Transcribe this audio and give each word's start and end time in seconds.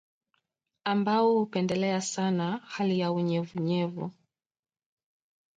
ambao 0.83 1.33
hupendelea 1.33 2.01
sana 2.01 2.57
hali 2.65 2.99
ya 2.99 3.11
unyevunyevu 3.11 4.11